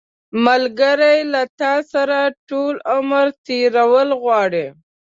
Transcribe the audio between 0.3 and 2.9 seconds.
ملګری له تا سره ټول